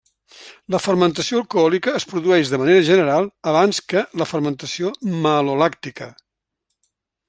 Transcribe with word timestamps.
La 0.75 0.79
fermentació 0.85 1.41
alcohòlica 1.41 1.93
es 1.99 2.07
produeix 2.15 2.53
de 2.55 2.61
manera 2.63 2.87
general 2.89 3.31
abans 3.55 3.85
que 3.93 4.05
la 4.23 4.31
fermentació 4.35 4.93
malolàctica. 5.29 6.13